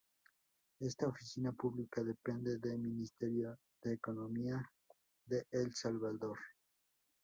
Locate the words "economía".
3.93-4.59